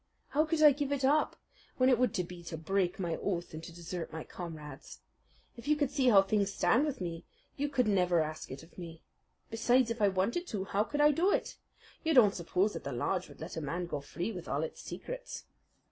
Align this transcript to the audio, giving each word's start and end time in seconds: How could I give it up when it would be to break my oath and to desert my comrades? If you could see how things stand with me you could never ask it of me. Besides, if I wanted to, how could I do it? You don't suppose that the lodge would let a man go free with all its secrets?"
How 0.29 0.45
could 0.45 0.63
I 0.63 0.71
give 0.71 0.91
it 0.91 1.05
up 1.05 1.35
when 1.77 1.87
it 1.87 1.99
would 1.99 2.11
be 2.27 2.41
to 2.45 2.57
break 2.57 2.97
my 2.99 3.17
oath 3.17 3.53
and 3.53 3.63
to 3.63 3.71
desert 3.71 4.11
my 4.11 4.23
comrades? 4.23 5.01
If 5.55 5.67
you 5.67 5.75
could 5.75 5.91
see 5.91 6.07
how 6.07 6.23
things 6.23 6.51
stand 6.51 6.87
with 6.87 6.99
me 7.01 7.23
you 7.55 7.69
could 7.69 7.87
never 7.87 8.19
ask 8.19 8.49
it 8.49 8.63
of 8.63 8.79
me. 8.79 9.03
Besides, 9.51 9.91
if 9.91 10.01
I 10.01 10.07
wanted 10.07 10.47
to, 10.47 10.63
how 10.63 10.85
could 10.85 11.01
I 11.01 11.11
do 11.11 11.29
it? 11.31 11.55
You 12.03 12.15
don't 12.15 12.33
suppose 12.33 12.73
that 12.73 12.83
the 12.83 12.91
lodge 12.91 13.29
would 13.29 13.41
let 13.41 13.55
a 13.57 13.61
man 13.61 13.85
go 13.85 14.01
free 14.01 14.31
with 14.31 14.47
all 14.47 14.63
its 14.63 14.81
secrets?" 14.81 15.43